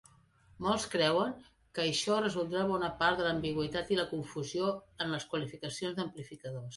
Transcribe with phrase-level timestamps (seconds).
[0.67, 1.33] Molts creuen
[1.79, 4.71] que això resoldrà bona part de l'ambigüitat i la confusió
[5.05, 6.67] en les qualificacions d'amplificadors.